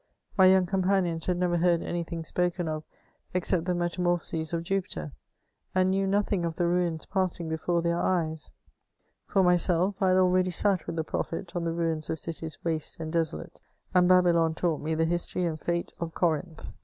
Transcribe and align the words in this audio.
My 0.39 0.47
young 0.47 0.65
companions 0.65 1.27
had 1.27 1.37
never 1.37 1.57
heard 1.57 1.83
any 1.83 2.03
thing 2.03 2.23
^oken 2.23 2.67
of 2.67 2.83
except 3.35 3.65
the 3.65 3.75
metamorphoses 3.75 4.51
of 4.51 4.63
Jupiter, 4.63 5.11
and 5.75 5.91
knew 5.91 6.07
nothing 6.07 6.43
of 6.43 6.55
the 6.55 6.65
ruins 6.65 7.05
passing 7.05 7.47
before 7.47 7.83
their 7.83 7.99
eyes; 7.99 8.51
for 9.27 9.43
myself, 9.43 10.01
I 10.01 10.07
had 10.07 10.17
already 10.17 10.49
sat 10.49 10.87
with 10.87 10.95
the 10.95 11.03
prophet 11.03 11.55
on 11.55 11.65
the 11.65 11.71
ruins 11.73 12.09
of 12.09 12.17
cities 12.17 12.57
waste 12.63 12.99
and 12.99 13.13
desolate, 13.13 13.61
and 13.93 14.09
Babylon 14.09 14.55
taught 14.55 14.81
me 14.81 14.95
the 14.95 15.05
history 15.05 15.45
and 15.45 15.59
fate 15.59 15.93
of 15.99 16.15
Corinth." 16.15 16.65